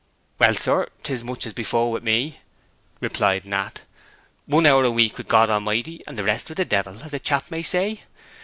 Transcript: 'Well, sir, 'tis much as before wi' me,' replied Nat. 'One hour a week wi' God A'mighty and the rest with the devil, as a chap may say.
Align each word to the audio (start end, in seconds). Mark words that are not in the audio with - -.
'Well, 0.39 0.55
sir, 0.55 0.87
'tis 1.03 1.23
much 1.23 1.45
as 1.45 1.53
before 1.53 1.91
wi' 1.91 1.99
me,' 1.99 2.39
replied 3.01 3.45
Nat. 3.45 3.81
'One 4.47 4.65
hour 4.65 4.83
a 4.83 4.89
week 4.89 5.19
wi' 5.19 5.25
God 5.27 5.51
A'mighty 5.51 6.01
and 6.07 6.17
the 6.17 6.23
rest 6.23 6.49
with 6.49 6.57
the 6.57 6.65
devil, 6.65 7.03
as 7.03 7.13
a 7.13 7.19
chap 7.19 7.51
may 7.51 7.61
say. 7.61 8.01